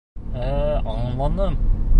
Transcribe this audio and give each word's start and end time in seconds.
—Ә-ә, 0.45 0.79
аңланым. 0.95 1.63